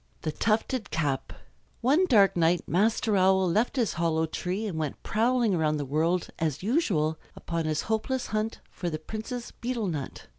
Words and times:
THE 0.23 0.31
TUFTED 0.31 0.89
CAP 0.89 1.31
One 1.81 2.07
dark 2.07 2.35
night 2.35 2.67
Master 2.67 3.15
Owl 3.15 3.47
left 3.47 3.75
his 3.75 3.93
hollow 3.93 4.25
tree 4.25 4.65
and 4.65 4.79
went 4.79 5.03
prowling 5.03 5.53
about 5.53 5.77
the 5.77 5.85
world 5.85 6.31
as 6.39 6.63
usual 6.63 7.19
upon 7.35 7.65
his 7.65 7.83
hopeless 7.83 8.25
hunt 8.33 8.61
for 8.71 8.89
the 8.89 8.97
Princess's 8.97 9.51
betel 9.51 9.85
nut. 9.85 10.25